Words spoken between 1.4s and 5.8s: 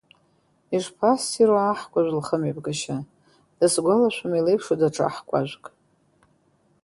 аҳкәажәк лхымҩаԥгашьа, дысгәалашәом илеиԥшу даҽа аҳқәажәк.